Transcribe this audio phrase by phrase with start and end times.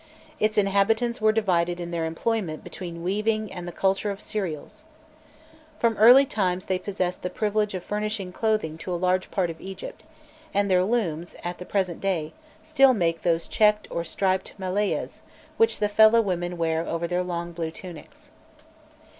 [0.39, 4.83] Its inhabitants were divided in their employment between weaving and the culture of cereals.
[5.77, 9.61] From early times they possessed the privilege of furnishing clothing to a large part of
[9.61, 10.01] Egypt,
[10.55, 12.33] and their looms, at the present day,
[12.63, 15.21] still make those checked or striped "melayahs"
[15.57, 18.31] which the fellah women wear over their long blue tunics.